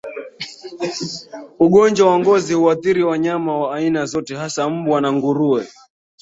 [1.59, 5.67] Ugonjwa wa ngozi huathiri wanyama wa aina zote hasa mbwa na nguruwe